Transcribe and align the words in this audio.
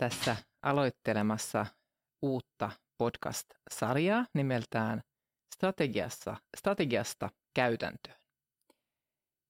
tässä 0.00 0.36
aloittelemassa 0.62 1.66
uutta 2.22 2.70
podcast-sarjaa 2.98 4.26
nimeltään 4.34 5.02
Strategiassa, 5.54 6.36
Strategiasta 6.56 7.30
käytäntöön. 7.54 8.16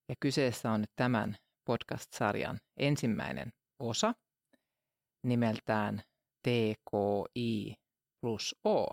Ja 0.09 0.15
kyseessä 0.21 0.71
on 0.71 0.81
nyt 0.81 0.91
tämän 0.97 1.37
podcast-sarjan 1.65 2.61
ensimmäinen 2.77 3.53
osa 3.83 4.15
nimeltään 5.27 6.03
TKI 6.43 7.75
plus 8.21 8.57
O. 8.65 8.87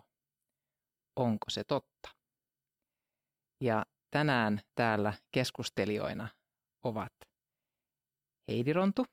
Onko 1.16 1.50
se 1.50 1.64
totta? 1.64 2.10
Ja 3.64 3.86
tänään 4.12 4.62
täällä 4.76 5.14
keskustelijoina 5.32 6.28
ovat 6.84 7.14
Heidi 8.48 8.74
Rontu, 8.74 9.06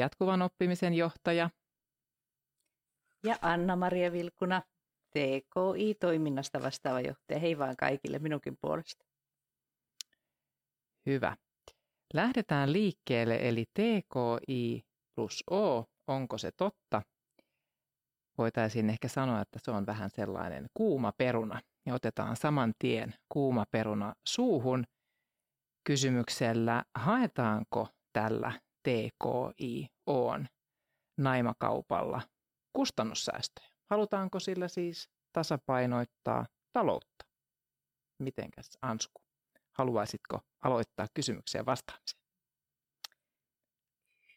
jatkuvan 0.00 0.42
oppimisen 0.42 0.94
johtaja. 0.94 1.50
Ja 3.24 3.36
Anna-Maria 3.42 4.12
Vilkuna, 4.12 4.62
TKI-toiminnasta 5.10 6.62
vastaava 6.62 7.00
johtaja. 7.00 7.40
Hei 7.40 7.58
vaan 7.58 7.76
kaikille 7.76 8.18
minunkin 8.18 8.56
puolesta. 8.60 9.04
Hyvä. 11.06 11.36
Lähdetään 12.14 12.72
liikkeelle, 12.72 13.38
eli 13.48 13.64
TKI 13.74 14.86
plus 15.14 15.44
O, 15.50 15.84
onko 16.06 16.38
se 16.38 16.52
totta? 16.52 17.02
Voitaisiin 18.38 18.90
ehkä 18.90 19.08
sanoa, 19.08 19.40
että 19.40 19.58
se 19.62 19.70
on 19.70 19.86
vähän 19.86 20.10
sellainen 20.10 20.66
kuuma 20.74 21.12
peruna. 21.12 21.60
Ja 21.86 21.94
otetaan 21.94 22.36
saman 22.36 22.74
tien 22.78 23.14
kuuma 23.28 23.64
peruna 23.70 24.14
suuhun 24.28 24.84
kysymyksellä, 25.84 26.84
haetaanko 26.94 27.88
tällä 28.12 28.52
TKI 28.82 29.86
on 30.06 30.46
naimakaupalla 31.18 32.22
kustannussäästöjä. 32.72 33.68
Halutaanko 33.90 34.40
sillä 34.40 34.68
siis 34.68 35.08
tasapainoittaa 35.32 36.46
taloutta? 36.72 37.24
Mitenkäs 38.18 38.78
Ansku? 38.82 39.22
Haluaisitko 39.72 40.40
aloittaa 40.64 41.06
kysymykseen 41.14 41.66
vastaamisen? 41.66 42.20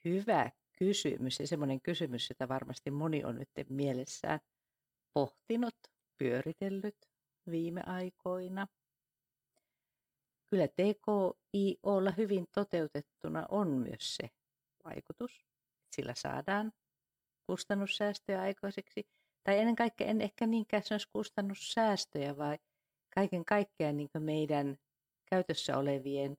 Hyvä 0.06 0.52
kysymys 0.78 1.40
ja 1.40 1.48
semmoinen 1.48 1.82
kysymys, 1.82 2.30
jota 2.30 2.48
varmasti 2.48 2.92
moni 2.92 3.24
on 3.24 3.36
nyt 3.36 3.50
mielessään 3.70 4.40
pohtinut, 5.14 5.76
pyöritellyt 6.18 6.98
viime 7.52 7.82
aikoina. 7.86 8.68
Kyllä 10.54 10.68
TKI 10.68 11.80
olla 11.84 12.12
hyvin 12.12 12.46
toteutettuna 12.52 13.46
on 13.50 13.68
myös 13.68 14.16
se 14.16 14.30
vaikutus, 14.86 15.46
sillä 15.96 16.14
saadaan 16.18 16.72
kustannussäästöjä 17.48 18.42
aikaiseksi. 18.42 19.08
Tai 19.44 19.60
ennen 19.60 19.76
kaikkea 19.76 20.08
en 20.08 20.22
ehkä 20.22 20.48
niinkään 20.48 20.84
sanoisi 20.84 21.10
kustannussäästöjä, 21.14 22.38
vai 22.38 22.58
kaiken 23.16 23.46
kaikkiaan 23.46 23.98
niin 23.98 24.10
meidän 24.20 24.78
käytössä 25.26 25.78
olevien 25.78 26.38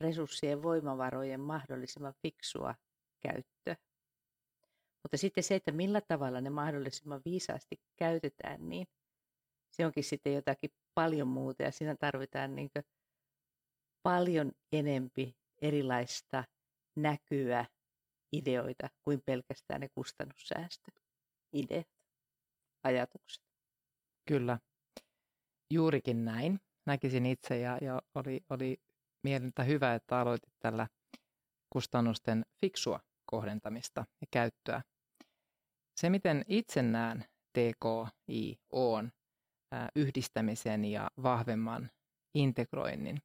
resurssien 0.00 0.62
voimavarojen 0.62 1.40
mahdollisimman 1.40 2.14
fiksua 2.22 2.74
käyttö. 3.20 3.76
Mutta 5.02 5.16
sitten 5.16 5.44
se, 5.44 5.54
että 5.54 5.72
millä 5.72 6.00
tavalla 6.00 6.40
ne 6.40 6.50
mahdollisimman 6.50 7.22
viisaasti 7.24 7.80
käytetään, 7.96 8.68
niin 8.68 8.86
se 9.70 9.86
onkin 9.86 10.04
sitten 10.04 10.34
jotakin 10.34 10.70
paljon 10.94 11.28
muuta 11.28 11.62
ja 11.62 11.72
siinä 11.72 11.96
tarvitaan 11.96 12.54
niin 12.54 12.70
paljon 14.08 14.52
enempi 14.72 15.36
erilaista 15.62 16.44
näkyä 16.96 17.64
ideoita 18.32 18.88
kuin 19.02 19.22
pelkästään 19.26 19.80
ne 19.80 19.88
kustannussäästöideat, 19.88 21.88
ajatukset. 22.84 23.44
Kyllä, 24.28 24.58
juurikin 25.72 26.24
näin. 26.24 26.60
Näkisin 26.86 27.26
itse 27.26 27.58
ja, 27.58 27.78
ja 27.80 28.02
oli, 28.14 28.40
oli 28.50 28.80
mielentä 29.22 29.64
hyvä, 29.64 29.94
että 29.94 30.20
aloitit 30.20 30.54
tällä 30.58 30.88
kustannusten 31.70 32.46
fiksua 32.60 33.00
kohdentamista 33.26 34.04
ja 34.20 34.26
käyttöä. 34.30 34.82
Se, 36.00 36.10
miten 36.10 36.44
itse 36.48 36.82
näen 36.82 37.24
TKI 37.52 38.60
on 38.70 39.12
yhdistämisen 39.96 40.84
ja 40.84 41.10
vahvemman 41.22 41.90
integroinnin, 42.34 43.22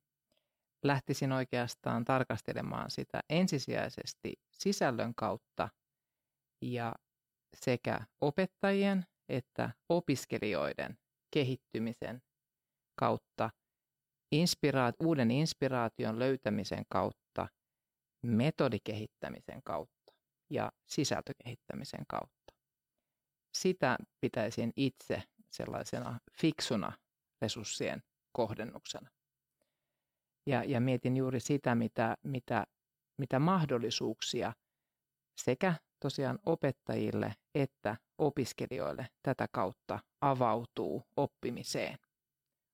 lähtisin 0.84 1.32
oikeastaan 1.32 2.06
tarkastelemaan 2.06 2.92
sitä 2.92 3.22
ensisijaisesti 3.30 4.34
sisällön 4.52 5.16
kautta 5.16 5.70
ja 6.62 6.96
sekä 7.56 8.00
opettajien 8.22 9.06
että 9.30 9.70
opiskelijoiden 9.90 10.98
kehittymisen 11.32 12.22
kautta, 12.96 13.50
inspiraat, 14.32 14.96
uuden 15.00 15.32
inspiraation 15.32 16.20
löytämisen 16.20 16.84
kautta, 16.90 17.48
metodikehittämisen 18.22 19.64
kautta 19.64 20.14
ja 20.50 20.72
sisältökehittämisen 20.88 22.04
kautta. 22.08 22.54
Sitä 23.54 23.98
pitäisin 24.22 24.74
itse 24.76 25.24
sellaisena 25.50 26.20
fiksuna 26.42 26.92
resurssien 27.42 28.04
kohdennuksena. 28.32 29.10
Ja, 30.46 30.64
ja 30.64 30.82
mietin 30.82 31.18
juuri 31.18 31.40
sitä, 31.40 31.76
mitä, 31.76 32.18
mitä, 32.24 32.66
mitä 33.18 33.40
mahdollisuuksia 33.40 34.54
sekä 35.38 35.76
tosiaan 36.00 36.40
opettajille 36.46 37.36
että 37.56 37.98
opiskelijoille 38.18 39.08
tätä 39.24 39.48
kautta 39.52 40.00
avautuu 40.22 41.04
oppimiseen. 41.18 41.98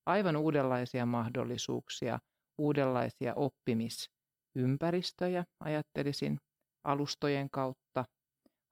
Aivan 0.05 0.37
uudenlaisia 0.37 1.05
mahdollisuuksia, 1.05 2.19
uudenlaisia 2.57 3.33
oppimisympäristöjä 3.35 5.45
ajattelisin 5.59 6.39
alustojen 6.83 7.49
kautta, 7.49 8.05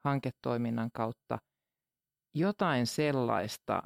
hanketoiminnan 0.03 0.90
kautta. 0.94 1.40
Jotain 2.34 2.88
sellaista 2.88 3.84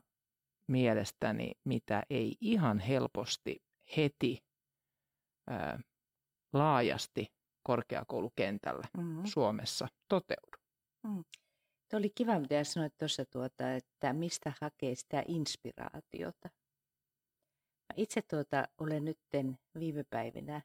mielestäni, 0.68 1.52
mitä 1.64 2.04
ei 2.10 2.36
ihan 2.42 2.80
helposti 2.80 3.64
heti 3.98 4.44
ää, 5.48 5.80
laajasti 6.54 7.34
korkeakoulukentällä 7.64 8.88
mm-hmm. 8.98 9.26
Suomessa 9.26 9.88
toteudu. 10.08 10.58
Mm. 11.04 11.24
Tuo 11.90 12.00
oli 12.00 12.10
kiva, 12.16 12.40
mitä 12.40 12.64
sanoit 12.64 12.98
tuossa, 12.98 13.26
tuota, 13.26 13.74
että 13.74 14.14
mistä 14.14 14.54
hakee 14.62 14.96
sitä 14.96 15.24
inspiraatiota. 15.28 16.50
Mä 17.90 17.94
itse 17.96 18.22
tuota, 18.22 18.68
olen 18.78 19.06
nyt 19.06 19.20
viime 19.80 20.04
päivinä 20.10 20.62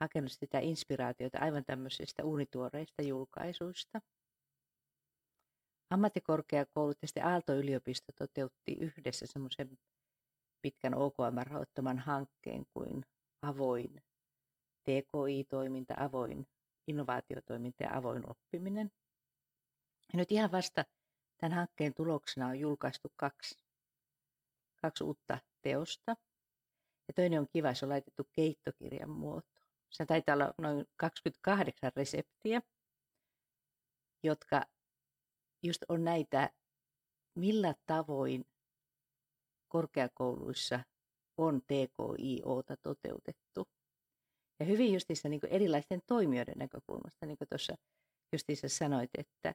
hakenut 0.00 0.32
sitä 0.32 0.58
inspiraatiota 0.58 1.38
aivan 1.38 1.64
tämmöisistä 1.64 2.24
uunituoreista 2.24 3.02
julkaisuista. 3.02 4.00
Ammattikorkeakoulut 5.90 6.98
ja 7.02 7.08
sitten 7.08 7.26
Aalto-yliopisto 7.26 8.12
toteutti 8.18 8.72
yhdessä 8.80 9.26
semmoisen 9.26 9.78
pitkän 10.62 10.94
OKM-rahoittaman 10.94 11.98
hankkeen 11.98 12.64
kuin 12.74 13.04
avoin 13.48 14.02
TKI-toiminta, 14.84 15.94
avoin 15.98 16.46
innovaatiotoiminta 16.86 17.84
ja 17.84 17.96
avoin 17.96 18.30
oppiminen. 18.30 18.92
Ja 20.12 20.16
nyt 20.16 20.32
ihan 20.32 20.52
vasta 20.52 20.84
tämän 21.36 21.56
hankkeen 21.56 21.94
tuloksena 21.94 22.46
on 22.46 22.60
julkaistu 22.60 23.08
kaksi, 23.16 23.64
kaksi 24.82 25.04
uutta 25.04 25.38
teosta. 25.62 26.16
Ja 27.08 27.14
toinen 27.14 27.40
on 27.40 27.48
kiva, 27.52 27.74
se 27.74 27.84
on 27.84 27.90
laitettu 27.90 28.28
keittokirjan 28.32 29.10
muotoon. 29.10 29.66
Se 29.90 30.06
taitaa 30.06 30.34
olla 30.34 30.54
noin 30.58 30.86
28 30.96 31.92
reseptiä, 31.96 32.62
jotka 34.22 34.62
just 35.62 35.82
on 35.88 36.04
näitä, 36.04 36.50
millä 37.34 37.74
tavoin 37.86 38.44
korkeakouluissa 39.68 40.80
on 41.36 41.62
TKIOta 41.62 42.76
toteutettu. 42.82 43.68
Ja 44.60 44.66
hyvin 44.66 44.92
justiissa 44.92 45.28
niin 45.28 45.40
erilaisten 45.48 46.00
toimijoiden 46.06 46.58
näkökulmasta, 46.58 47.26
niin 47.26 47.38
kuin 47.38 47.48
tuossa 47.48 47.74
justiissa 48.32 48.68
sanoit, 48.68 49.10
että 49.18 49.54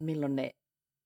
milloin 0.00 0.36
ne 0.36 0.50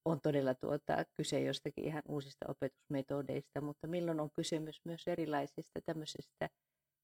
on 0.05 0.21
todella 0.21 0.55
tuota, 0.55 1.05
kyse 1.15 1.41
jostakin 1.41 1.85
ihan 1.85 2.03
uusista 2.09 2.47
opetusmetodeista, 2.49 3.61
mutta 3.61 3.87
milloin 3.87 4.21
on 4.21 4.31
kysymys 4.31 4.81
myös 4.85 5.09
erilaisista 5.09 5.81
tämmöisistä 5.87 6.49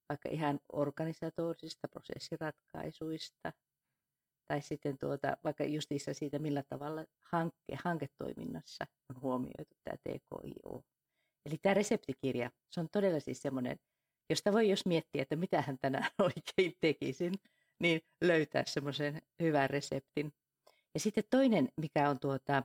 vaikka 0.09 0.29
ihan 0.29 0.61
organisatorisista 0.73 1.89
prosessiratkaisuista, 1.89 3.53
tai 4.49 4.63
sitten 4.63 4.99
tuota, 4.99 5.37
vaikka 5.45 5.65
justiissa 5.65 6.15
siitä, 6.15 6.39
millä 6.39 6.63
tavalla 6.63 7.05
hanke, 7.33 7.77
hanketoiminnassa 7.85 8.85
on 9.11 9.21
huomioitu 9.23 9.75
tämä 9.85 9.97
TKIO. 9.97 10.83
Eli 11.47 11.59
tämä 11.63 11.75
reseptikirja, 11.75 12.51
se 12.71 12.81
on 12.81 12.89
todella 12.93 13.21
siis 13.21 13.43
semmoinen, 13.43 13.79
josta 14.31 14.53
voi 14.53 14.69
jos 14.69 14.87
miettiä, 14.87 15.23
että 15.23 15.37
mitä 15.37 15.63
hän 15.63 15.79
tänään 15.79 16.11
oikein 16.19 16.73
tekisin, 16.81 17.35
niin 17.81 18.01
löytää 18.21 18.63
semmoisen 18.67 19.23
hyvän 19.43 19.71
reseptin. 19.71 20.33
Ja 20.95 21.01
sitten 21.01 21.25
toinen, 21.31 21.69
mikä 21.77 22.11
on 22.11 22.19
tuota, 22.21 22.63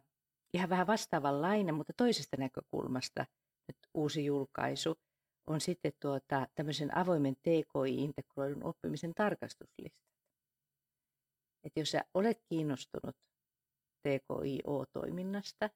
ihan 0.54 0.70
vähän 0.70 0.88
vastaavanlainen, 0.88 1.76
mutta 1.76 1.94
toisesta 1.98 2.38
näkökulmasta 2.38 3.26
nyt 3.68 3.78
uusi 3.94 4.26
julkaisu, 4.26 4.96
on 5.48 5.62
sitten 5.62 5.92
tuota, 6.02 6.48
tämmöisen 6.56 6.98
avoimen 6.98 7.36
TKI-integroidun 7.36 8.64
oppimisen 8.64 9.14
tarkastuslistat. 9.14 10.08
Että 11.64 11.80
jos 11.80 11.92
sä 11.92 12.04
olet 12.14 12.42
kiinnostunut 12.50 13.16
TKIO-toiminnasta, 14.04 15.70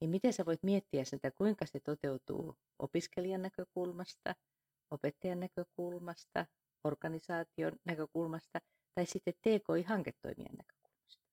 niin 0.00 0.10
miten 0.10 0.32
sä 0.32 0.46
voit 0.46 0.62
miettiä 0.62 1.04
sitä, 1.04 1.30
kuinka 1.30 1.66
se 1.66 1.80
toteutuu 1.80 2.56
opiskelijan 2.78 3.42
näkökulmasta, 3.42 4.34
opettajan 4.90 5.40
näkökulmasta, 5.40 6.46
organisaation 6.84 7.72
näkökulmasta 7.84 8.60
tai 8.94 9.06
sitten 9.06 9.34
TKI-hanketoimijan 9.34 10.56
näkökulmasta. 10.56 11.24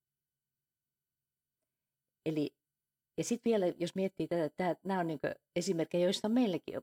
Eli, 2.25 2.49
ja 3.17 3.23
sitten 3.23 3.51
vielä, 3.51 3.65
jos 3.77 3.95
miettii 3.95 4.27
tätä, 4.27 4.49
tämä, 4.57 4.75
nämä 4.83 4.99
on 4.99 5.07
niin 5.07 5.19
esimerkkejä, 5.55 6.03
joista 6.05 6.29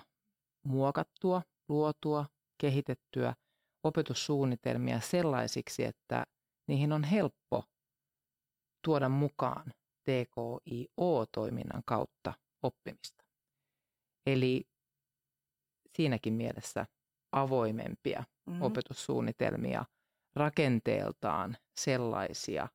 muokattua, 0.64 1.42
luotua, 1.70 2.26
kehitettyä 2.58 3.36
opetussuunnitelmia 3.84 5.00
sellaisiksi, 5.00 5.84
että 5.84 6.26
niihin 6.68 6.92
on 6.92 7.04
helppo 7.04 7.64
tuoda 8.86 9.10
mukaan 9.10 9.74
TKIO-toiminnan 10.06 11.82
kautta 11.86 12.34
oppimista. 12.64 13.24
Eli 14.26 14.68
siinäkin 15.96 16.34
mielessä 16.34 16.86
avoimempia 17.32 18.24
mm-hmm. 18.46 18.62
opetussuunnitelmia 18.62 19.86
rakenteeltaan 20.36 21.58
sellaisia, 21.78 22.68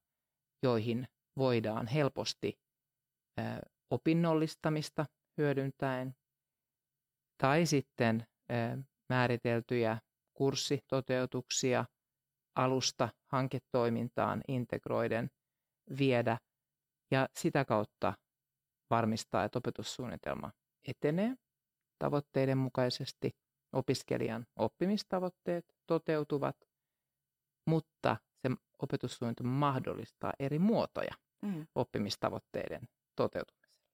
joihin 0.62 1.09
voidaan 1.38 1.87
helposti 1.87 2.59
ö, 3.38 3.43
opinnollistamista 3.91 5.06
hyödyntäen 5.38 6.15
tai 7.43 7.67
sitten 7.67 8.26
ö, 8.50 8.83
määriteltyjä 9.09 9.99
kurssitoteutuksia 10.35 11.85
alusta 12.56 13.09
hanketoimintaan 13.26 14.43
integroiden 14.49 15.31
viedä 15.99 16.38
ja 17.11 17.29
sitä 17.35 17.65
kautta 17.65 18.15
varmistaa, 18.91 19.45
että 19.45 19.59
opetussuunnitelma 19.59 20.53
etenee 20.89 21.37
tavoitteiden 21.99 22.59
mukaisesti 22.59 23.31
opiskelijan 23.73 24.47
oppimistavoitteet 24.57 25.77
toteutuvat, 25.87 26.57
mutta 27.67 28.17
se 28.43 28.51
opetussuunnitelma 28.83 29.53
mahdollistaa 29.53 30.33
eri 30.39 30.59
muotoja 30.59 31.15
mm. 31.43 31.67
oppimistavoitteiden 31.75 32.89
toteutumiselle. 33.17 33.85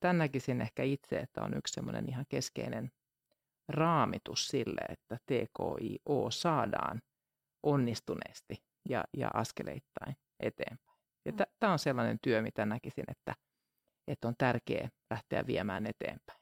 Tän 0.00 0.18
näkisin 0.18 0.60
ehkä 0.60 0.82
itse, 0.82 1.16
että 1.18 1.42
on 1.42 1.56
yksi 1.56 1.74
semmoinen 1.74 2.08
ihan 2.08 2.24
keskeinen 2.28 2.90
raamitus 3.68 4.48
sille, 4.48 4.80
että 4.88 5.18
TKIO 5.26 6.30
saadaan 6.30 7.02
onnistuneesti 7.62 8.64
ja, 8.88 9.04
ja 9.16 9.30
askeleittain 9.34 10.16
eteenpäin. 10.40 10.87
Ja 11.28 11.32
mm. 11.32 11.52
tämä 11.60 11.72
on 11.72 11.78
sellainen 11.78 12.18
työ, 12.22 12.42
mitä 12.42 12.66
näkisin, 12.66 13.04
että, 13.08 13.34
että 14.08 14.28
on 14.28 14.34
tärkeää 14.38 14.88
lähteä 15.10 15.46
viemään 15.46 15.86
eteenpäin. 15.86 16.40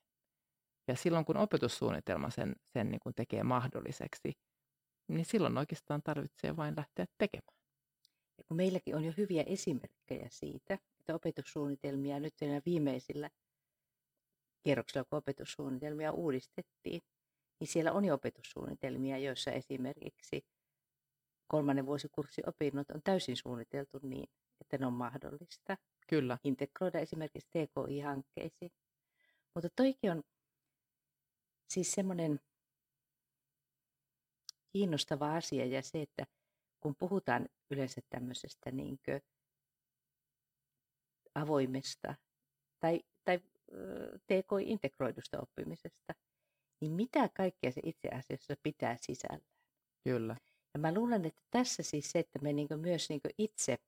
Ja 0.88 0.96
silloin 0.96 1.24
kun 1.24 1.36
opetussuunnitelma 1.36 2.30
sen, 2.30 2.54
sen 2.72 2.90
niin 2.90 3.00
kuin 3.00 3.14
tekee 3.14 3.42
mahdolliseksi, 3.42 4.32
niin 5.08 5.24
silloin 5.24 5.58
oikeastaan 5.58 6.02
tarvitsee 6.02 6.56
vain 6.56 6.74
lähteä 6.76 7.06
tekemään. 7.18 7.56
Ja 8.38 8.44
kun 8.48 8.56
meilläkin 8.56 8.96
on 8.96 9.04
jo 9.04 9.12
hyviä 9.16 9.42
esimerkkejä 9.46 10.28
siitä, 10.30 10.78
että 11.00 11.14
opetussuunnitelmia 11.14 12.20
nyt 12.20 12.34
viimeisillä 12.66 13.30
kierroksilla, 14.62 15.04
kun 15.04 15.18
opetussuunnitelmia 15.18 16.12
uudistettiin, 16.12 17.00
niin 17.60 17.68
siellä 17.68 17.92
on 17.92 18.04
jo 18.04 18.14
opetussuunnitelmia, 18.14 19.18
joissa 19.18 19.50
esimerkiksi 19.50 20.46
kolmannen 21.46 21.86
vuosikursiopinnot 21.86 22.90
on 22.90 23.00
täysin 23.04 23.36
suunniteltu 23.36 23.98
niin, 24.02 24.28
että 24.60 24.78
ne 24.78 24.86
on 24.86 24.92
mahdollista 24.92 25.76
Kyllä. 26.06 26.38
integroida 26.44 26.98
esimerkiksi 26.98 27.48
TKI-hankkeisiin. 27.48 28.70
Mutta 29.54 29.68
toikin 29.76 30.10
on 30.10 30.22
siis 31.68 31.92
semmoinen 31.92 32.40
kiinnostava 34.72 35.36
asia 35.36 35.64
ja 35.64 35.82
se, 35.82 36.02
että 36.02 36.26
kun 36.80 36.96
puhutaan 36.98 37.48
yleensä 37.70 38.00
tämmöisestä 38.10 38.70
niin 38.70 38.98
avoimesta 41.34 42.14
tai, 42.80 43.00
tai 43.24 43.40
TK-integroidusta 44.26 45.40
oppimisesta, 45.42 46.14
niin 46.80 46.92
mitä 46.92 47.28
kaikkea 47.28 47.72
se 47.72 47.80
itse 47.84 48.08
asiassa 48.08 48.54
pitää 48.62 48.96
sisällään? 49.00 49.40
Kyllä. 50.04 50.36
Ja 50.74 50.80
mä 50.80 50.94
luulen, 50.94 51.24
että 51.24 51.42
tässä 51.50 51.82
siis 51.82 52.10
se, 52.10 52.18
että 52.18 52.38
me 52.38 52.52
niin 52.52 52.68
myös 52.76 53.08
niin 53.08 53.20
itse, 53.38 53.78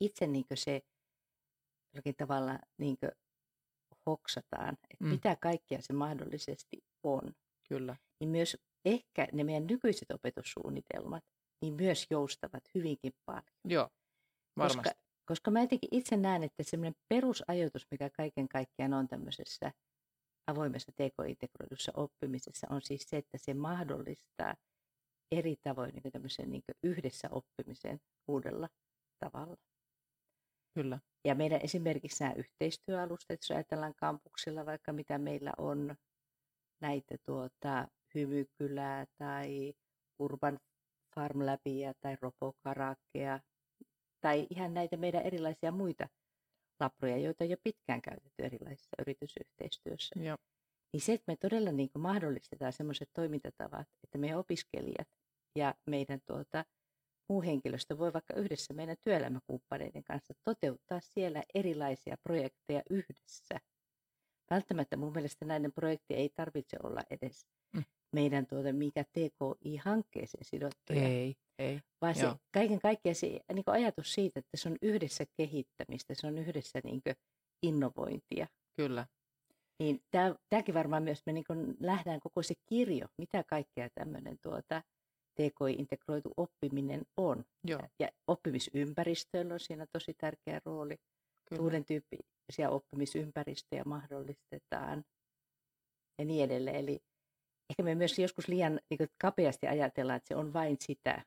itse 0.00 0.26
niin 0.26 0.44
se 0.54 0.80
jollakin 1.94 2.14
tavalla 2.16 2.58
niin 2.78 2.96
hoksataan, 4.06 4.76
että 4.90 5.04
mm. 5.04 5.08
mitä 5.08 5.36
kaikkea 5.36 5.78
se 5.82 5.92
mahdollisesti 5.92 6.78
on. 7.02 7.32
Kyllä. 7.68 7.96
Niin 8.20 8.30
myös 8.30 8.56
ehkä 8.84 9.28
ne 9.32 9.44
meidän 9.44 9.66
nykyiset 9.66 10.10
opetussuunnitelmat 10.10 11.24
niin 11.62 11.74
myös 11.74 12.06
joustavat 12.10 12.64
hyvinkin 12.74 13.12
paljon. 13.26 13.44
Joo, 13.68 13.88
varmasti. 14.56 14.82
Koska, 14.82 15.00
koska 15.26 15.50
mä 15.50 15.60
jotenkin 15.60 15.88
itse 15.92 16.16
näen, 16.16 16.42
että 16.42 16.62
semmoinen 16.62 16.94
perusajatus, 17.08 17.86
mikä 17.90 18.10
kaiken 18.10 18.48
kaikkiaan 18.48 18.94
on 18.94 19.08
tämmöisessä 19.08 19.72
avoimessa 20.46 20.92
tekointegroidussa 20.96 21.92
oppimisessa, 21.96 22.66
on 22.70 22.82
siis 22.82 23.02
se, 23.08 23.16
että 23.16 23.38
se 23.38 23.54
mahdollistaa 23.54 24.54
eri 25.32 25.56
tavoin 25.62 25.94
niin 25.94 26.12
tämmöisen 26.12 26.50
niin 26.50 26.62
yhdessä 26.82 27.28
oppimisen 27.30 28.00
uudella 28.28 28.68
tavalla. 29.18 29.56
Kyllä. 30.74 30.98
Ja 31.24 31.34
meidän 31.34 31.60
esimerkiksi 31.62 32.24
nämä 32.24 32.34
yhteistyöalustat, 32.34 33.38
jos 33.42 33.50
ajatellaan 33.50 33.94
kampuksilla 33.96 34.66
vaikka 34.66 34.92
mitä 34.92 35.18
meillä 35.18 35.52
on, 35.58 35.96
näitä 36.80 37.14
tuota, 37.26 37.88
hymykylää 38.14 39.06
tai 39.18 39.74
Urban 40.18 40.58
Farm 41.14 41.46
Labia 41.46 41.92
tai 42.00 42.16
Robokarakea 42.20 43.40
tai 44.20 44.46
ihan 44.50 44.74
näitä 44.74 44.96
meidän 44.96 45.22
erilaisia 45.22 45.72
muita 45.72 46.08
laproja, 46.80 47.16
joita 47.16 47.44
on 47.44 47.50
jo 47.50 47.56
pitkään 47.64 48.02
käytetty 48.02 48.42
erilaisissa 48.44 48.96
yritysyhteistyössä. 48.98 50.20
Joo. 50.20 50.36
Niin 50.92 51.00
se, 51.00 51.12
että 51.12 51.24
me 51.32 51.36
todella 51.36 51.72
niin 51.72 51.90
mahdollistetaan 51.98 52.72
sellaiset 52.72 53.10
toimintatavat, 53.12 53.88
että 54.04 54.18
meidän 54.18 54.38
opiskelijat 54.38 55.08
ja 55.56 55.74
meidän 55.86 56.20
tuota, 56.26 56.64
muu 57.30 57.42
henkilöstö 57.42 57.98
voi 57.98 58.12
vaikka 58.12 58.34
yhdessä 58.34 58.74
meidän 58.74 58.96
työelämäkumppaneiden 59.04 60.04
kanssa 60.04 60.34
toteuttaa 60.44 61.00
siellä 61.00 61.42
erilaisia 61.54 62.16
projekteja 62.22 62.82
yhdessä. 62.90 63.60
Välttämättä 64.50 64.96
mun 64.96 65.12
mielestä 65.12 65.44
näiden 65.44 65.72
projektien 65.72 66.20
ei 66.20 66.30
tarvitse 66.36 66.76
olla 66.82 67.00
edes 67.10 67.46
mm. 67.72 67.84
meidän 68.12 68.46
tuota, 68.46 68.72
mikä 68.72 69.04
TKI-hankkeeseen 69.04 70.44
sidottuja. 70.44 71.08
Ei, 71.08 71.34
ei. 71.58 71.80
Vaan 72.00 72.14
se, 72.14 72.26
kaiken 72.52 72.80
kaikkiaan 72.80 73.14
se 73.14 73.40
niin 73.52 73.64
ajatus 73.66 74.14
siitä, 74.14 74.40
että 74.40 74.56
se 74.56 74.68
on 74.68 74.76
yhdessä 74.82 75.24
kehittämistä, 75.36 76.14
se 76.14 76.26
on 76.26 76.38
yhdessä 76.38 76.80
niin 76.84 77.02
innovointia. 77.62 78.46
Kyllä. 78.76 79.06
Niin 79.78 80.00
tämäkin 80.50 80.74
varmaan 80.74 81.02
myös, 81.02 81.22
me 81.26 81.32
niin 81.32 81.44
nähdään 81.80 82.20
koko 82.20 82.42
se 82.42 82.54
kirjo, 82.66 83.06
mitä 83.18 83.44
kaikkea 83.44 83.88
tämmöinen 83.94 84.38
tuota, 84.42 84.82
TKI-integroitu 85.40 86.30
oppiminen 86.36 87.02
on. 87.16 87.44
Joo. 87.64 87.80
Ja 87.98 88.08
oppimisympäristöllä 88.26 89.54
on 89.54 89.60
siinä 89.60 89.86
tosi 89.92 90.14
tärkeä 90.14 90.60
rooli. 90.64 90.96
Kyllä. 91.48 91.62
Uuden 91.62 91.84
tyyppisiä 91.84 92.70
oppimisympäristöjä 92.70 93.84
mahdollistetaan 93.84 95.04
ja 96.18 96.24
niin 96.24 96.44
edelleen. 96.44 96.76
Eli 96.76 97.00
ehkä 97.70 97.82
me 97.82 97.94
myös 97.94 98.18
joskus 98.18 98.48
liian 98.48 98.80
niin 98.90 99.08
kapeasti 99.20 99.66
ajatellaan, 99.66 100.16
että 100.16 100.28
se 100.28 100.36
on 100.36 100.52
vain 100.52 100.76
sitä 100.80 101.22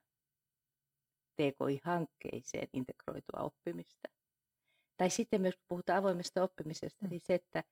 TKI-hankkeeseen 1.35 2.67
integroitua 2.73 3.39
oppimista. 3.39 4.09
Tai 4.97 5.09
sitten 5.09 5.41
myös 5.41 5.55
puhutaan 5.67 5.99
avoimesta 5.99 6.43
oppimisesta, 6.43 7.05
mm. 7.05 7.09
niin 7.09 7.21
se, 7.23 7.33
että 7.33 7.63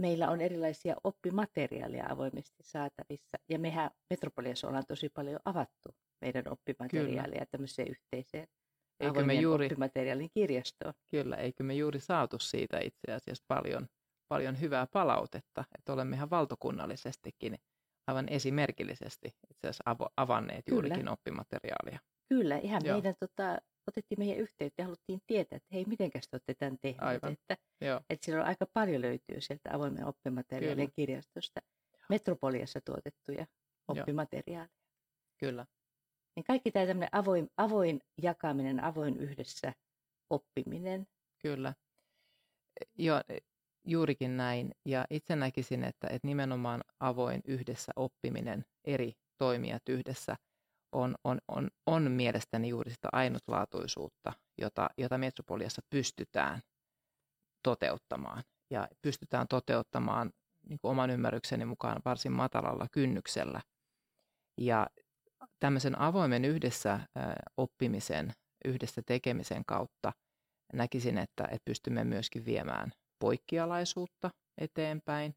meillä 0.00 0.30
on 0.30 0.40
erilaisia 0.40 0.96
oppimateriaaleja 1.04 2.06
avoimesti 2.10 2.62
saatavissa. 2.62 3.38
Ja 3.48 3.58
mehän 3.58 3.90
Metropoliassa 4.10 4.68
ollaan 4.68 4.86
tosi 4.88 5.08
paljon 5.08 5.40
avattu 5.44 5.90
meidän 6.20 6.44
oppimateriaaleja 6.48 7.38
Kyllä. 7.38 7.46
tämmöiseen 7.50 7.88
yhteiseen 7.88 8.48
eikö 9.00 9.24
me 9.24 9.34
juuri, 9.34 9.66
oppimateriaalin 9.66 10.30
kirjastoon. 10.34 10.94
Kyllä, 11.10 11.36
eikö 11.36 11.62
me 11.62 11.74
juuri 11.74 12.00
saatu 12.00 12.38
siitä 12.38 12.78
itse 12.78 13.12
asiassa 13.12 13.44
paljon, 13.48 13.86
paljon 14.28 14.60
hyvää 14.60 14.86
palautetta, 14.92 15.64
että 15.78 15.92
olemme 15.92 16.16
ihan 16.16 16.30
valtakunnallisestikin 16.30 17.58
aivan 18.06 18.28
esimerkillisesti 18.28 19.28
itse 19.50 19.68
asiassa 19.68 19.96
avanneet 20.16 20.68
juurikin 20.68 20.98
Kyllä. 20.98 21.12
oppimateriaalia. 21.12 21.98
Kyllä, 22.28 22.58
ihan 22.58 22.82
Joo. 22.84 22.96
meidän 22.96 23.14
tota, 23.20 23.58
otettiin 23.90 24.18
meidän 24.18 24.36
yhteyttä 24.36 24.82
ja 24.82 24.86
haluttiin 24.86 25.20
tietää, 25.26 25.56
että 25.56 25.68
hei, 25.72 25.84
miten 25.84 26.10
te 26.10 26.20
olette 26.32 26.54
tämän 26.54 26.78
tehneet. 26.80 27.02
Aivan. 27.02 27.32
Että, 27.32 27.56
Joo. 27.80 28.00
että 28.10 28.24
siellä 28.24 28.42
on 28.42 28.48
aika 28.48 28.66
paljon 28.74 29.02
löytyy 29.02 29.40
sieltä 29.40 29.70
avoimen 29.72 30.04
oppimateriaalien 30.04 30.76
Kyllä. 30.76 30.96
kirjastosta 30.96 31.60
Metropoliassa 32.08 32.80
tuotettuja 32.84 33.46
oppimateriaaleja. 33.88 34.68
Kyllä. 35.38 35.66
Niin 36.36 36.44
kaikki 36.44 36.70
tämä 36.70 36.86
tämmöinen 36.86 37.08
avoin, 37.12 37.50
avoin 37.56 38.00
jakaminen, 38.22 38.84
avoin 38.84 39.16
yhdessä 39.16 39.72
oppiminen. 40.30 41.06
Kyllä. 41.42 41.74
Joo, 42.98 43.20
juurikin 43.86 44.36
näin. 44.36 44.74
Ja 44.86 45.04
itse 45.10 45.36
näkisin, 45.36 45.84
että, 45.84 46.06
että 46.06 46.28
nimenomaan 46.28 46.80
avoin 47.00 47.40
yhdessä 47.44 47.92
oppiminen, 47.96 48.64
eri 48.84 49.12
toimijat 49.38 49.88
yhdessä– 49.88 50.36
on, 50.92 51.14
on, 51.24 51.38
on, 51.48 51.70
on 51.86 52.10
mielestäni 52.10 52.68
juuri 52.68 52.90
sitä 52.90 53.08
ainutlaatuisuutta, 53.12 54.32
jota, 54.60 54.90
jota 54.98 55.18
Metropoliassa 55.18 55.82
pystytään 55.90 56.60
toteuttamaan. 57.62 58.42
Ja 58.70 58.88
pystytään 59.02 59.48
toteuttamaan 59.48 60.30
niin 60.68 60.78
kuin 60.82 60.90
oman 60.90 61.10
ymmärrykseni 61.10 61.64
mukaan 61.64 62.02
varsin 62.04 62.32
matalalla 62.32 62.86
kynnyksellä. 62.92 63.60
Ja 64.60 64.86
tämmöisen 65.60 65.98
avoimen 65.98 66.44
yhdessä 66.44 67.00
oppimisen, 67.56 68.32
yhdessä 68.64 69.02
tekemisen 69.06 69.64
kautta 69.64 70.12
näkisin, 70.72 71.18
että, 71.18 71.44
että 71.44 71.64
pystymme 71.64 72.04
myöskin 72.04 72.44
viemään 72.44 72.92
poikkialaisuutta 73.18 74.30
eteenpäin, 74.58 75.34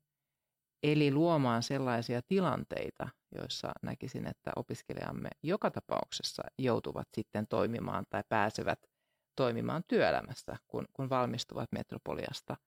eli 0.84 1.12
luomaan 1.12 1.63
sellaisia 1.63 2.22
tilanteita, 2.28 3.10
joissa 3.36 3.72
näkisin, 3.82 4.28
että 4.28 4.52
opiskelijamme 4.56 5.30
joka 5.44 5.72
tapauksessa 5.72 6.44
joutuvat 6.60 7.08
sitten 7.13 7.48
toimimaan 7.48 8.06
tai 8.10 8.24
pääsevät 8.30 8.80
toimimaan 9.36 9.84
työelämässä, 9.88 10.56
kun, 10.68 10.86
kun 10.94 11.10
valmistuvat 11.10 11.72
metropoliasta. 11.72 12.58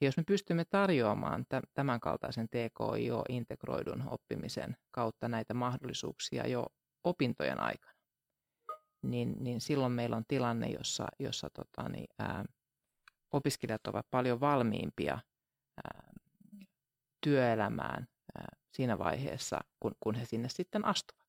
Ja 0.00 0.06
jos 0.06 0.16
me 0.16 0.22
pystymme 0.26 0.64
tarjoamaan 0.64 1.46
tämän 1.74 2.00
kaltaisen 2.00 2.48
TKIO-integroidun 2.48 4.02
oppimisen 4.06 4.76
kautta 4.90 5.28
näitä 5.28 5.54
mahdollisuuksia 5.54 6.46
jo 6.46 6.66
opintojen 7.04 7.60
aikana, 7.60 8.00
niin, 9.02 9.36
niin 9.40 9.60
silloin 9.60 9.92
meillä 9.92 10.16
on 10.16 10.24
tilanne, 10.28 10.68
jossa, 10.68 11.06
jossa 11.18 11.48
tota, 11.50 11.88
niin, 11.88 12.06
ää, 12.18 12.44
opiskelijat 13.32 13.86
ovat 13.86 14.06
paljon 14.10 14.40
valmiimpia 14.40 15.18
työelämään 17.20 18.06
siinä 18.72 18.98
vaiheessa, 18.98 19.60
kun, 19.80 19.92
kun 20.00 20.14
he 20.14 20.24
sinne 20.24 20.48
sitten 20.48 20.84
astuvat. 20.84 21.20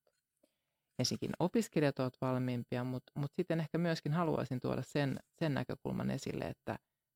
Ensinnäkin 0.99 1.31
opiskelijat 1.39 1.99
ovat 1.99 2.13
valmiimpia, 2.21 2.83
mutta, 2.83 3.11
mutta 3.15 3.35
sitten 3.35 3.59
ehkä 3.59 3.77
myöskin 3.77 4.13
haluaisin 4.13 4.59
tuoda 4.59 4.81
sen, 4.81 5.19
sen 5.39 5.53
näkökulman 5.53 6.11
esille, 6.11 6.45
että 6.45 6.75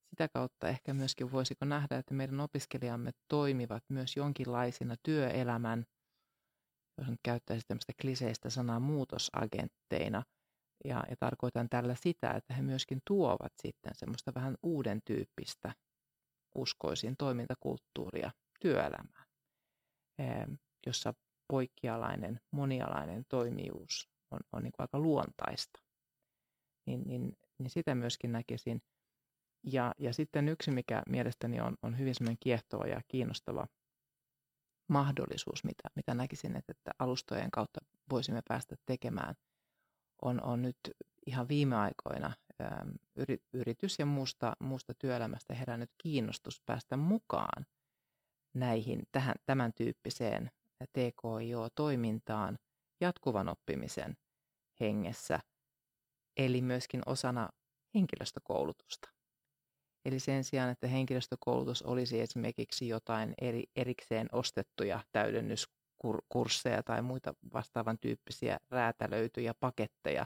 sitä 0.10 0.28
kautta 0.28 0.68
ehkä 0.68 0.94
myöskin 0.94 1.32
voisiko 1.32 1.66
nähdä, 1.66 1.98
että 1.98 2.14
meidän 2.14 2.40
opiskelijamme 2.40 3.12
toimivat 3.28 3.84
myös 3.90 4.16
jonkinlaisina 4.18 4.96
työelämän, 5.04 5.86
jos 6.98 7.08
nyt 7.08 7.20
käyttäisi 7.24 7.66
tämmöistä 7.68 7.94
kliseistä 8.02 8.50
sanaa 8.50 8.80
muutosagentteina, 8.80 10.24
ja, 10.86 11.04
ja 11.10 11.16
tarkoitan 11.20 11.70
tällä 11.70 11.96
sitä, 11.96 12.32
että 12.32 12.54
he 12.54 12.62
myöskin 12.62 13.02
tuovat 13.08 13.54
sitten 13.62 13.92
semmoista 13.96 14.32
vähän 14.36 14.56
uuden 14.64 15.02
tyyppistä, 15.06 15.74
uskoisin, 16.56 17.18
toimintakulttuuria 17.18 18.32
työelämään 18.66 19.26
jossa 20.86 21.14
poikkialainen, 21.48 22.40
monialainen 22.52 23.26
toimijuus 23.30 24.10
on, 24.32 24.40
on 24.52 24.64
niin 24.64 24.72
kuin 24.72 24.84
aika 24.84 25.00
luontaista. 25.00 25.80
Niin, 26.88 27.02
niin, 27.06 27.38
niin 27.60 27.70
sitä 27.70 27.96
myöskin 27.96 28.32
näkisin. 28.32 28.82
Ja, 29.64 29.94
ja 30.00 30.14
sitten 30.14 30.50
yksi, 30.50 30.72
mikä 30.72 31.04
mielestäni 31.10 31.62
on, 31.62 31.78
on 31.82 32.00
hyvin 32.00 32.16
semmoinen 32.16 32.38
kiehtova 32.40 32.88
ja 32.88 33.02
kiinnostava 33.08 33.68
mahdollisuus, 34.90 35.64
mitä, 35.64 35.90
mitä 35.96 36.14
näkisin, 36.14 36.56
että, 36.56 36.72
että 36.72 36.92
alustojen 37.00 37.52
kautta 37.52 37.80
voisimme 38.10 38.42
päästä 38.48 38.76
tekemään, 38.86 39.36
on, 40.22 40.44
on 40.44 40.62
nyt 40.62 40.78
ihan 41.28 41.48
viime 41.48 41.76
aikoina 41.76 42.34
yritys 43.54 44.00
ja 44.00 44.06
muusta, 44.06 44.54
muusta 44.60 44.94
työelämästä 44.94 45.54
herännyt 45.54 45.92
kiinnostus 45.98 46.62
päästä 46.66 46.98
mukaan 46.98 47.66
näihin, 48.56 49.04
tähän, 49.12 49.36
tämän 49.46 49.74
tyyppiseen 49.74 50.52
TKIO-toimintaan 50.94 52.58
jatkuvan 53.02 53.50
oppimisen 53.50 54.18
hengessä, 54.80 55.40
eli 56.38 56.62
myöskin 56.62 57.02
osana 57.06 57.50
henkilöstökoulutusta. 57.96 59.10
Eli 60.06 60.20
sen 60.20 60.44
sijaan, 60.44 60.70
että 60.70 60.88
henkilöstökoulutus 60.88 61.82
olisi 61.82 62.22
esimerkiksi 62.22 62.88
jotain 62.88 63.34
eri, 63.42 63.64
erikseen 63.76 64.30
ostettuja 64.32 65.00
täydennyskursseja 65.12 66.84
tai 66.84 67.02
muita 67.02 67.34
vastaavan 67.54 67.98
tyyppisiä 68.00 68.60
räätälöityjä 68.70 69.54
paketteja, 69.60 70.26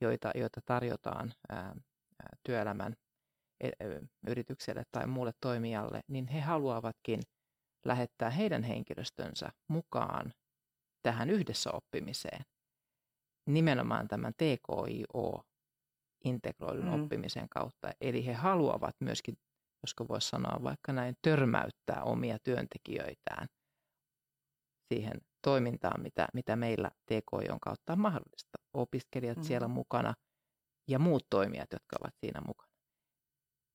joita, 0.00 0.30
joita 0.34 0.60
tarjotaan 0.64 1.34
ää, 1.48 1.76
työelämän 2.42 2.96
e, 3.60 3.70
yritykselle 4.26 4.84
tai 4.90 5.06
muulle 5.06 5.32
toimijalle, 5.40 6.00
niin 6.08 6.26
he 6.26 6.40
haluavatkin– 6.40 7.20
lähettää 7.88 8.30
heidän 8.30 8.62
henkilöstönsä 8.62 9.52
mukaan 9.68 10.32
tähän 11.02 11.30
yhdessä 11.30 11.70
oppimiseen. 11.72 12.44
Nimenomaan 13.46 14.08
tämän 14.08 14.32
TKIO 14.34 15.42
integroidun 16.24 16.84
mm. 16.84 17.02
oppimisen 17.02 17.48
kautta. 17.48 17.92
Eli 18.00 18.26
he 18.26 18.32
haluavat 18.32 18.94
myöskin, 19.00 19.36
josko 19.82 20.08
voisi 20.08 20.28
sanoa 20.28 20.62
vaikka 20.62 20.92
näin, 20.92 21.14
törmäyttää 21.22 22.02
omia 22.02 22.38
työntekijöitään 22.44 23.46
siihen 24.88 25.20
toimintaan, 25.42 26.02
mitä, 26.02 26.28
mitä 26.34 26.56
meillä 26.56 26.90
kautta 27.60 27.92
on 27.92 28.00
mahdollista. 28.00 28.58
Opiskelijat 28.74 29.36
mm. 29.36 29.42
siellä 29.42 29.68
mukana 29.68 30.14
ja 30.88 30.98
muut 30.98 31.26
toimijat, 31.30 31.72
jotka 31.72 31.96
ovat 32.00 32.14
siinä 32.20 32.40
mukana 32.40 32.67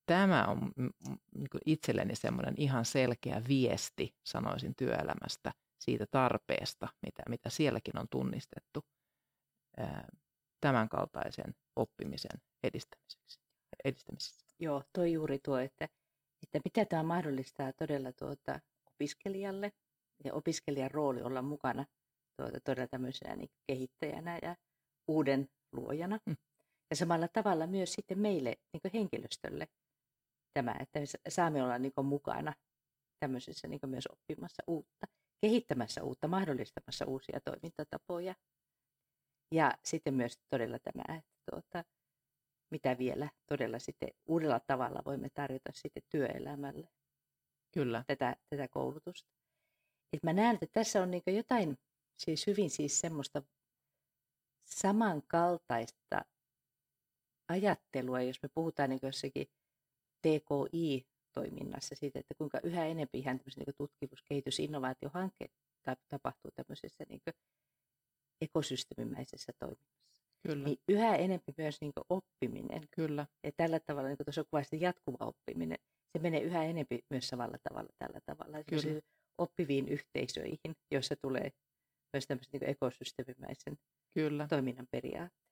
tämä 0.05 0.45
on 0.45 0.71
niin 0.77 1.49
itselleni 1.65 2.15
semmoinen 2.15 2.53
ihan 2.57 2.85
selkeä 2.85 3.41
viesti, 3.47 4.15
sanoisin 4.23 4.75
työelämästä, 4.75 5.53
siitä 5.79 6.05
tarpeesta, 6.11 6.87
mitä, 7.01 7.23
mitä 7.29 7.49
sielläkin 7.49 7.99
on 7.99 8.07
tunnistettu 8.09 8.85
tämän 10.61 10.89
kaltaisen 10.89 11.55
oppimisen 11.75 12.41
edistämiseksi. 12.63 13.39
edistämiseksi. 13.83 14.55
Joo, 14.59 14.83
toi 14.93 15.13
juuri 15.13 15.39
tuo, 15.39 15.57
että, 15.57 15.87
että 16.43 16.59
mitä 16.65 16.85
tämä 16.85 17.03
mahdollistaa 17.03 17.73
todella 17.73 18.11
tuota 18.11 18.59
opiskelijalle 18.85 19.71
ja 20.23 20.33
opiskelijan 20.33 20.91
rooli 20.91 21.21
olla 21.21 21.41
mukana 21.41 21.85
tuota, 22.37 22.59
todella 22.59 22.87
tämmöisenä 22.87 23.35
niin 23.35 23.49
kehittäjänä 23.67 24.39
ja 24.41 24.55
uuden 25.07 25.49
luojana. 25.71 26.19
Mm. 26.25 26.35
Ja 26.89 26.95
samalla 26.95 27.27
tavalla 27.27 27.67
myös 27.67 27.93
sitten 27.93 28.19
meille 28.19 28.55
niin 28.73 28.91
henkilöstölle 28.93 29.67
tämä, 30.53 30.75
että 30.79 30.99
me 30.99 31.05
saamme 31.29 31.63
olla 31.63 31.79
niin 31.79 31.93
mukana 32.03 32.53
tämmöisessä 33.19 33.67
niin 33.67 33.79
myös 33.85 34.07
oppimassa 34.07 34.63
uutta, 34.67 35.07
kehittämässä 35.41 36.03
uutta, 36.03 36.27
mahdollistamassa 36.27 37.05
uusia 37.05 37.39
toimintatapoja. 37.41 38.35
Ja 39.51 39.77
sitten 39.83 40.13
myös 40.13 40.39
todella 40.49 40.79
tämä, 40.79 41.17
että 41.17 41.31
tuota, 41.51 41.83
mitä 42.71 42.97
vielä 42.97 43.29
todella 43.45 43.79
sitten 43.79 44.09
uudella 44.25 44.59
tavalla 44.59 45.01
voimme 45.05 45.29
tarjota 45.33 45.71
sitten 45.73 46.03
työelämälle. 46.09 46.87
Kyllä. 47.73 48.03
Tätä, 48.07 48.35
tätä 48.49 48.67
koulutusta. 48.67 49.29
Et 50.13 50.23
mä 50.23 50.33
näen, 50.33 50.55
että 50.61 50.73
tässä 50.73 51.01
on 51.01 51.11
niin 51.11 51.23
jotain 51.27 51.77
siis 52.17 52.47
hyvin 52.47 52.69
siis 52.69 52.99
semmoista 52.99 53.43
samankaltaista 54.65 56.25
ajattelua, 57.49 58.21
jos 58.21 58.43
me 58.43 58.49
puhutaan 58.53 58.89
niin 58.89 58.99
jossakin 59.01 59.47
TKI-toiminnassa 60.23 61.95
siitä, 61.95 62.19
että 62.19 62.33
kuinka 62.37 62.59
yhä 62.63 62.85
enemmän 62.85 63.09
ihan 63.13 63.39
niin 63.55 63.75
tutkimus, 63.77 64.23
kehitys, 64.29 64.59
innovaatiohankkeet 64.59 65.51
tapahtuu 66.09 66.51
tämmöisessä 66.55 67.03
niin 67.09 67.21
ekosysteemimäisessä 68.41 69.53
toiminnassa. 69.59 70.23
Kyllä. 70.47 70.63
Niin 70.63 70.77
yhä 70.87 71.15
enemmän 71.15 71.53
myös 71.57 71.81
niin 71.81 71.93
oppiminen. 72.09 72.87
Kyllä. 72.95 73.27
Ja 73.43 73.51
tällä 73.57 73.79
tavalla, 73.79 74.07
niin 74.07 74.17
kuin 74.17 74.25
tuossa 74.25 74.43
kuvasti 74.43 74.81
jatkuva 74.81 75.25
oppiminen, 75.25 75.77
se 76.11 76.19
menee 76.19 76.41
yhä 76.41 76.63
enemmän 76.63 76.99
myös 77.09 77.27
samalla 77.27 77.57
tavalla 77.69 77.89
tällä 77.99 78.19
tavalla. 78.25 78.63
Kyllä. 78.63 79.01
Oppiviin 79.37 79.87
yhteisöihin, 79.87 80.75
joissa 80.91 81.15
tulee 81.15 81.51
myös 82.13 82.27
tämmöisen 82.27 82.59
niin 82.59 82.69
ekosysteemimäisen 82.69 83.77
Kyllä. 84.13 84.47
toiminnan 84.47 84.87
periaatteet. 84.91 85.42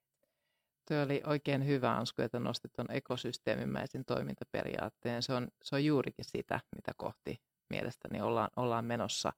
Tuo 0.92 1.02
oli 1.04 1.22
oikein 1.26 1.66
hyvä, 1.66 1.98
Ansku, 1.98 2.22
että 2.22 2.40
nostit 2.40 2.74
tuon 2.74 2.92
ekosysteemimäisen 2.92 4.06
toimintaperiaatteen. 4.06 5.24
Se 5.24 5.34
on, 5.34 5.48
se 5.64 5.76
on 5.76 5.86
juurikin 5.86 6.26
sitä, 6.26 6.60
mitä 6.76 6.92
kohti 6.98 7.42
mielestäni 7.70 8.22
ollaan, 8.22 8.50
ollaan 8.56 8.86
menossa 8.86 9.34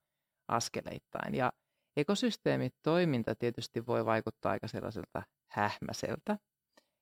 askeleittain. 0.48 1.36
Ja 1.36 1.54
ekosysteemitoiminta 1.98 3.36
tietysti 3.36 3.86
voi 3.86 4.06
vaikuttaa 4.06 4.52
aika 4.52 4.68
sellaiselta 4.68 5.24
hähmäseltä, 5.48 6.38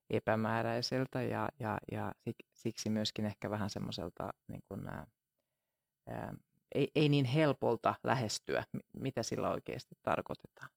epämääräiseltä 0.09 1.21
ja, 1.21 1.49
ja, 1.59 1.77
ja 1.91 2.11
siksi 2.53 2.89
myöskin 2.89 3.25
ehkä 3.25 3.49
vähän 3.49 3.69
semmoiselta 3.69 4.29
niin 4.47 4.61
kuin, 4.67 4.87
ää, 4.87 5.07
ei, 6.75 6.91
ei 6.95 7.09
niin 7.09 7.25
helpolta 7.25 7.95
lähestyä, 8.03 8.63
mitä 8.93 9.23
sillä 9.23 9.51
oikeasti 9.51 9.95
tarkoitetaan. 10.03 10.69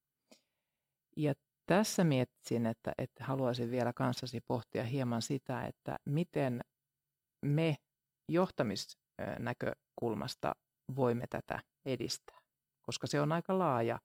Ja 1.17 1.35
tässä 1.67 2.05
miettisin, 2.05 2.67
että, 2.67 2.93
että 2.99 3.25
haluaisin 3.25 3.71
vielä 3.71 3.93
kanssasi 3.93 4.41
pohtia 4.41 4.85
hieman 4.85 5.23
sitä, 5.23 5.67
että 5.67 5.99
miten 6.05 6.61
me 7.45 7.77
johtamisnäkökulmasta 8.29 10.55
voimme 10.97 11.27
tätä 11.31 11.63
edistää, 11.85 12.39
koska 12.83 13.07
se 13.07 13.21
on 13.21 13.33
aika 13.33 13.59
laaja, 13.59 14.01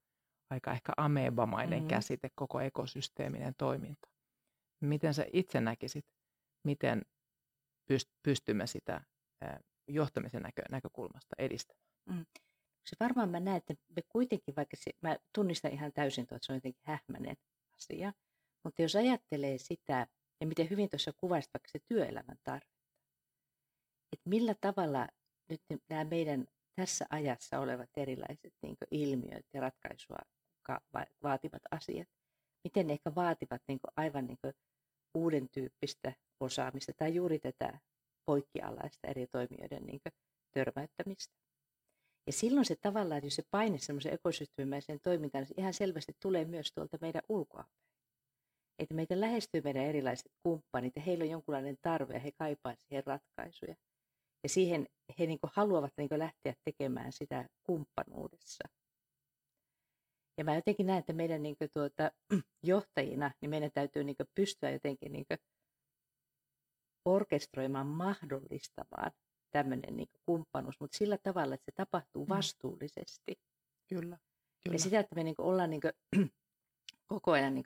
aika 0.49 0.71
ehkä 0.71 0.93
amebamainen 0.97 1.79
mm-hmm. 1.79 1.89
käsite, 1.89 2.29
koko 2.36 2.60
ekosysteeminen 2.60 3.53
toiminta. 3.57 4.10
Miten 4.84 5.13
sä 5.13 5.25
itse 5.34 5.62
näkisit, 5.62 6.05
miten 6.65 7.01
pystymme 8.23 8.67
sitä 8.67 9.01
johtamisen 9.88 10.41
näkö, 10.41 10.62
näkökulmasta 10.69 11.36
edistämään? 11.38 11.84
Mm. 12.10 12.25
Se 12.89 12.95
varmaan 12.99 13.30
mä 13.30 13.39
näen, 13.39 13.58
että 13.58 13.73
me 13.95 14.02
kuitenkin, 14.10 14.56
vaikka 14.56 14.78
se, 14.78 14.91
mä 15.02 15.17
tunnistan 15.36 15.73
ihan 15.73 15.91
täysin 15.93 16.28
tuo, 16.28 16.36
että 16.36 16.45
se 16.45 16.52
on 16.52 16.58
jotenkin 16.58 16.82
hähmäinen 16.86 17.38
asia, 17.78 18.13
mutta 18.63 18.82
jos 18.82 18.95
ajattelee 18.95 19.58
sitä, 19.58 20.08
ja 20.41 20.47
miten 20.47 20.69
hyvin 20.69 20.89
tuossa 20.89 21.13
kuvasit 21.17 21.54
vaikka 21.54 21.69
se 21.71 21.80
työelämän 21.88 22.38
tarvetta, 22.43 22.80
että 24.13 24.30
millä 24.30 24.56
tavalla 24.62 25.08
nyt 25.49 25.62
nämä 25.89 26.04
meidän 26.04 26.47
tässä 26.75 27.06
ajassa 27.10 27.60
olevat 27.60 27.89
erilaiset 27.97 28.54
niin 28.62 28.78
ilmiöt 28.91 29.45
ja 29.54 29.62
ratkaisua 29.62 30.17
vaativat 31.23 31.62
asiat, 31.71 32.08
miten 32.63 32.88
ne 32.88 32.93
ehkä 32.93 33.15
vaativat 33.15 33.62
niin 33.67 33.80
aivan 33.95 34.28
niin 34.28 34.54
uuden 35.13 35.49
tyyppistä 35.49 36.13
osaamista 36.39 36.93
tai 36.97 37.15
juuri 37.15 37.39
tätä 37.39 37.80
poikkialaista 38.25 39.08
eri 39.08 39.28
toimijoiden 39.28 39.84
niin 39.86 40.02
törmäyttämistä. 40.52 41.48
Ja 42.29 42.33
silloin 42.33 42.65
se 42.65 42.75
tavallaan, 42.75 43.23
jos 43.23 43.35
se 43.35 43.43
paine 43.51 43.77
semmoisen 43.77 44.13
ekosysteemimäiseen 44.13 44.99
toimintaan, 45.03 45.43
niin 45.43 45.59
ihan 45.59 45.73
selvästi 45.73 46.13
tulee 46.21 46.45
myös 46.45 46.71
tuolta 46.75 46.97
meidän 47.01 47.21
ulkoapäin. 47.29 47.83
Että 48.79 48.95
meitä 48.95 49.19
lähestyy 49.19 49.61
meidän 49.61 49.83
erilaiset 49.83 50.31
kumppanit 50.43 50.95
ja 50.95 51.01
heillä 51.01 51.23
on 51.23 51.29
jonkunlainen 51.29 51.77
tarve 51.81 52.13
ja 52.13 52.19
he 52.19 52.31
kaipaavat 52.31 52.79
siihen 52.79 53.03
ratkaisuja. 53.05 53.75
Ja 54.43 54.49
siihen 54.49 54.87
he 55.19 55.25
niin 55.25 55.39
haluavat 55.43 55.93
niin 55.97 56.09
lähteä 56.11 56.53
tekemään 56.63 57.11
sitä 57.11 57.49
kumppanuudessa. 57.63 58.69
Ja 60.37 60.43
mä 60.43 60.55
jotenkin 60.55 60.85
näen, 60.85 60.99
että 60.99 61.13
meidän 61.13 61.43
niin 61.43 61.55
tuota, 61.73 62.11
johtajina 62.63 63.31
niin 63.41 63.49
meidän 63.49 63.71
täytyy 63.73 64.03
niin 64.03 64.15
pystyä 64.35 64.71
jotenkin 64.71 65.11
niin 65.11 65.25
orkestroimaan 67.05 67.87
mahdollistamaan 67.87 69.11
tämmöinen 69.51 69.97
niin 69.97 70.09
kumppanuus, 70.25 70.79
mutta 70.79 70.97
sillä 70.97 71.17
tavalla, 71.17 71.55
että 71.55 71.65
se 71.65 71.71
tapahtuu 71.75 72.25
mm. 72.25 72.29
vastuullisesti. 72.29 73.39
Kyllä. 73.88 74.17
Kyllä. 74.63 74.75
Ja 74.75 74.79
sitä, 74.79 74.99
että 74.99 75.15
me 75.15 75.23
niin 75.23 75.35
ollaan 75.38 75.69
niin 75.69 75.81
kuin, 75.81 75.93
koko 77.13 77.31
ajan 77.31 77.55
niin 77.55 77.63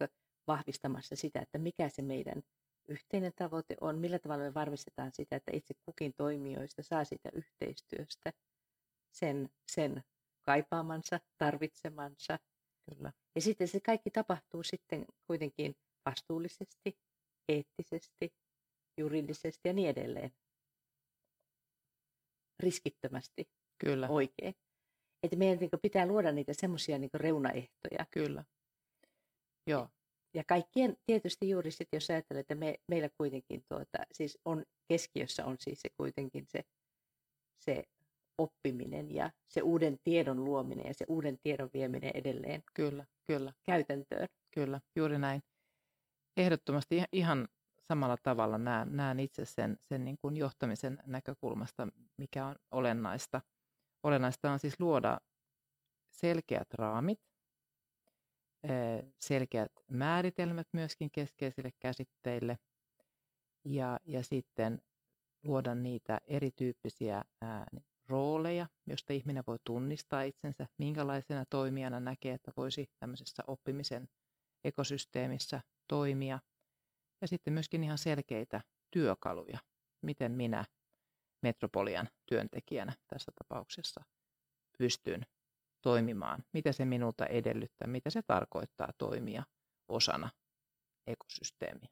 vahvistamassa 0.48 1.16
sitä, 1.16 1.40
että 1.40 1.58
mikä 1.58 1.90
se 1.90 2.02
meidän 2.02 2.44
yhteinen 2.88 3.32
tavoite 3.36 3.76
on, 3.82 4.00
millä 4.00 4.20
tavalla 4.20 4.44
me 4.44 4.54
varmistetaan 4.54 5.12
sitä, 5.14 5.36
että 5.36 5.52
itse 5.56 5.74
kukin 5.86 6.14
toimijoista 6.18 6.84
saa 6.84 7.04
sitä 7.04 7.30
yhteistyöstä 7.34 8.34
sen, 9.12 9.50
sen 9.72 10.04
kaipaamansa, 10.46 11.20
tarvitsemansa. 11.38 12.40
Kyllä. 12.90 13.14
Ja 13.36 13.42
sitten 13.42 13.68
se 13.68 13.80
kaikki 13.80 14.10
tapahtuu 14.10 14.64
sitten 14.64 15.06
kuitenkin 15.28 15.76
vastuullisesti, 16.06 16.98
eettisesti, 17.50 18.34
juridisesti 18.98 19.70
ja 19.70 19.74
niin 19.74 19.90
edelleen 19.90 20.32
riskittömästi 22.64 23.46
Kyllä. 23.78 24.08
oikein. 24.10 24.56
Että 25.24 25.36
meidän 25.38 25.58
niin 25.60 25.70
pitää 25.82 26.06
luoda 26.06 26.32
niitä 26.32 26.54
semmoisia 26.54 26.98
niin 26.98 27.10
reunaehtoja. 27.14 28.06
Kyllä. 28.12 28.44
Joo. 29.68 29.90
Ja 30.34 30.44
kaikkien 30.48 30.98
tietysti 31.06 31.50
juuri 31.50 31.72
sitten, 31.72 31.98
jos 31.98 32.10
ajattelee, 32.10 32.42
että 32.42 32.56
me, 32.56 32.76
meillä 32.88 33.10
kuitenkin 33.18 33.64
tuota, 33.70 33.98
siis 34.12 34.38
on, 34.46 34.64
keskiössä 34.88 35.46
on 35.46 35.56
siis 35.60 35.82
se 35.82 35.90
kuitenkin 35.98 36.46
se, 36.48 36.64
se 37.60 37.84
oppiminen 38.38 39.16
ja 39.16 39.32
se 39.48 39.62
uuden 39.62 39.98
tiedon 40.04 40.46
luominen 40.46 40.88
ja 40.88 40.94
se 40.94 41.06
uuden 41.08 41.38
tiedon 41.44 41.70
vieminen 41.74 42.12
edelleen 42.14 42.64
kyllä, 42.74 43.06
kyllä. 43.28 43.54
käytäntöön. 43.66 44.28
Kyllä, 44.54 44.82
juuri 44.96 45.18
näin. 45.18 45.42
Ehdottomasti 46.38 47.04
ihan 47.12 47.48
samalla 47.88 48.18
tavalla 48.24 48.58
näen, 48.58 48.96
näen 48.96 49.20
itse 49.20 49.46
sen, 49.46 49.78
sen 49.82 50.06
niin 50.06 50.18
kuin 50.18 50.38
johtamisen 50.38 51.00
näkökulmasta, 51.06 51.88
mikä 52.18 52.46
on 52.46 52.56
olennaista. 52.72 53.42
Olennaista 54.04 54.52
on 54.52 54.60
siis 54.60 54.80
luoda 54.80 55.20
selkeät 56.12 56.74
raamit, 56.74 57.20
selkeät 59.20 59.72
määritelmät 59.88 60.68
myöskin 60.74 61.12
keskeisille 61.12 61.70
käsitteille 61.80 62.58
ja, 63.66 64.00
ja 64.06 64.24
sitten 64.24 64.82
luoda 65.44 65.76
niitä 65.76 66.18
erityyppisiä 66.28 67.24
ää, 67.42 67.66
rooleja, 68.10 68.68
joista 68.88 69.14
ihminen 69.14 69.44
voi 69.48 69.58
tunnistaa 69.64 70.22
itsensä, 70.22 70.68
minkälaisena 70.78 71.46
toimijana 71.50 72.00
näkee, 72.00 72.34
että 72.34 72.52
voisi 72.58 72.90
tämmöisessä 73.00 73.44
oppimisen 73.48 74.08
ekosysteemissä 74.64 75.62
toimia– 75.88 76.40
ja 77.24 77.28
sitten 77.28 77.54
myöskin 77.54 77.84
ihan 77.84 77.98
selkeitä 77.98 78.62
työkaluja, 78.92 79.60
miten 80.02 80.32
minä 80.32 80.66
Metropolian 81.44 82.10
työntekijänä 82.26 82.94
tässä 83.08 83.32
tapauksessa 83.36 84.04
pystyn 84.78 85.26
toimimaan, 85.82 86.44
mitä 86.54 86.72
se 86.72 86.86
minulta 86.86 87.26
edellyttää, 87.26 87.88
mitä 87.88 88.10
se 88.10 88.22
tarkoittaa 88.22 88.90
toimia 88.98 89.44
osana 89.88 90.30
ekosysteemiä. 91.08 91.90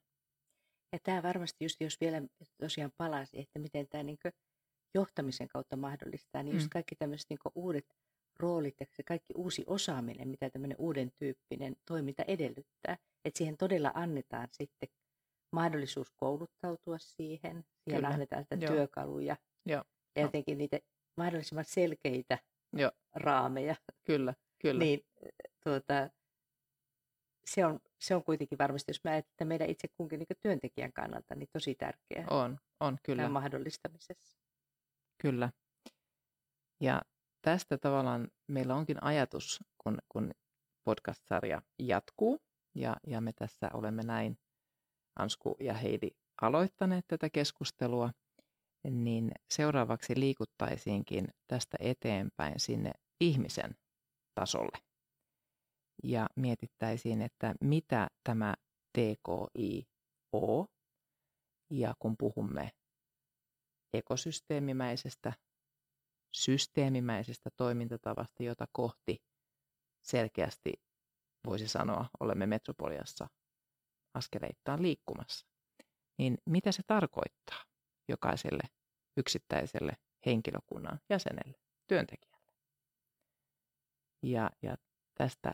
Ja 0.93 0.99
tämä 1.03 1.23
varmasti 1.23 1.65
just, 1.65 1.81
jos 1.81 1.97
vielä 2.01 2.21
tosiaan 2.57 2.91
palasi, 2.97 3.39
että 3.39 3.59
miten 3.59 3.87
tämä 3.87 4.03
niin 4.03 4.17
johtamisen 4.93 5.47
kautta 5.47 5.75
mahdollistaa, 5.75 6.43
niin 6.43 6.53
just 6.53 6.65
mm. 6.65 6.69
kaikki 6.69 6.95
tämmöiset 6.95 7.29
niin 7.29 7.39
uudet 7.55 7.85
roolit 8.39 8.75
ja 8.79 8.85
se 8.93 9.03
kaikki 9.03 9.33
uusi 9.35 9.63
osaaminen, 9.67 10.27
mitä 10.27 10.49
tämmöinen 10.49 10.77
uuden 10.79 11.11
tyyppinen 11.19 11.75
toiminta 11.87 12.23
edellyttää, 12.23 12.97
että 13.25 13.37
siihen 13.37 13.57
todella 13.57 13.91
annetaan 13.93 14.47
sitten 14.51 14.89
mahdollisuus 15.51 16.11
kouluttautua 16.15 16.97
siihen. 16.97 17.65
Siihen 17.83 18.01
Kyllä. 18.01 18.07
annetaan 18.07 18.43
sitä 18.43 18.55
Joo. 18.55 18.73
työkaluja 18.73 19.37
Joo. 19.65 19.83
ja 20.15 20.21
jotenkin 20.21 20.57
niitä 20.57 20.79
mahdollisimman 21.17 21.65
selkeitä 21.65 22.39
Joo. 22.73 22.91
raameja. 23.15 23.75
Kyllä, 24.03 24.33
kyllä. 24.61 24.79
Niin 24.79 24.99
tuota, 25.63 26.09
se, 27.45 27.65
on, 27.65 27.79
se 27.99 28.15
on 28.15 28.23
kuitenkin 28.23 28.57
varmasti, 28.57 28.89
jos 28.89 29.03
mä 29.03 29.11
ajattelen 29.11 29.47
meidän 29.47 29.69
itse 29.69 29.87
kunkin 29.87 30.19
niin 30.19 30.37
työntekijän 30.41 30.93
kannalta, 30.93 31.35
niin 31.35 31.49
tosi 31.53 31.75
tärkeää. 31.75 32.27
On, 32.29 32.57
on 32.79 32.97
kyllä. 33.03 33.21
Tämän 33.21 33.31
mahdollistamisessa. 33.31 34.39
Kyllä. 35.21 35.49
Ja 36.79 37.01
tästä 37.41 37.77
tavallaan 37.77 38.27
meillä 38.47 38.75
onkin 38.75 39.03
ajatus, 39.03 39.59
kun, 39.77 39.97
kun 40.09 40.31
podcast-sarja 40.83 41.61
jatkuu, 41.79 42.39
ja, 42.75 42.95
ja 43.07 43.21
me 43.21 43.33
tässä 43.33 43.69
olemme 43.73 44.03
näin, 44.03 44.37
Ansku 45.15 45.55
ja 45.59 45.73
Heidi, 45.73 46.09
aloittaneet 46.41 47.05
tätä 47.07 47.29
keskustelua, 47.29 48.11
niin 48.89 49.31
seuraavaksi 49.49 50.19
liikuttaisiinkin 50.19 51.27
tästä 51.47 51.77
eteenpäin 51.79 52.59
sinne 52.59 52.91
ihmisen 53.21 53.75
tasolle. 54.35 54.77
Ja 56.03 56.29
mietittäisiin, 56.35 57.21
että 57.21 57.55
mitä 57.61 58.07
tämä 58.23 58.53
TKI 58.97 59.87
on. 60.31 60.67
Ja 61.69 61.93
kun 61.99 62.15
puhumme 62.17 62.71
ekosysteemimäisestä, 63.93 65.33
systeemimäisestä 66.35 67.49
toimintatavasta, 67.57 68.43
jota 68.43 68.65
kohti 68.71 69.17
selkeästi 70.01 70.73
voisi 71.45 71.67
sanoa, 71.67 72.05
olemme 72.19 72.45
metropoliassa 72.45 73.27
askeleittain 74.13 74.81
liikkumassa, 74.81 75.47
niin 76.17 76.37
mitä 76.45 76.71
se 76.71 76.83
tarkoittaa 76.87 77.65
jokaiselle 78.07 78.63
yksittäiselle 79.17 79.97
henkilökunnan 80.25 80.99
jäsenelle, 81.09 81.57
työntekijälle? 81.87 82.51
Ja, 84.23 84.49
ja 84.61 84.77
tästä 85.17 85.53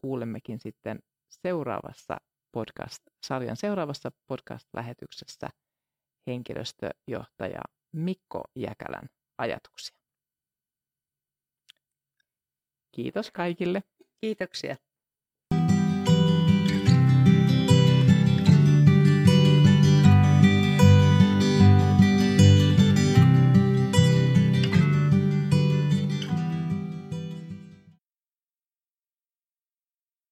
kuulemmekin 0.00 0.60
sitten 0.60 1.02
seuraavassa 1.30 2.16
podcast, 2.52 3.02
sarjan 3.26 3.56
seuraavassa 3.56 4.10
podcast-lähetyksessä 4.26 5.48
henkilöstöjohtaja 6.26 7.60
Mikko 7.92 8.44
Jäkälän 8.56 9.08
ajatuksia. 9.38 9.96
Kiitos 12.92 13.30
kaikille. 13.30 13.82
Kiitoksia. 14.20 14.76